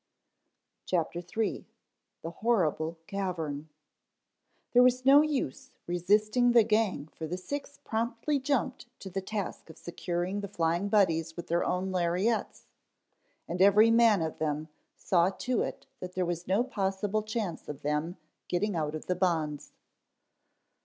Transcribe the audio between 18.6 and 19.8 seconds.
out of the bonds.